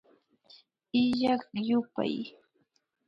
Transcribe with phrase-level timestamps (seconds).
[1.01, 2.15] Illak yupay